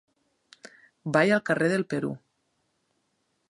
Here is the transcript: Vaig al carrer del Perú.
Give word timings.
Vaig 1.17 1.33
al 1.37 1.43
carrer 1.51 1.69
del 1.75 1.87
Perú. 1.95 2.13